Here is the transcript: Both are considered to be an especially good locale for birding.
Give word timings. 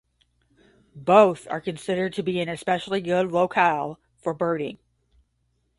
Both 0.95 1.47
are 1.51 1.61
considered 1.61 2.13
to 2.13 2.23
be 2.23 2.39
an 2.41 2.49
especially 2.49 3.01
good 3.01 3.31
locale 3.31 3.99
for 4.17 4.33
birding. 4.33 4.79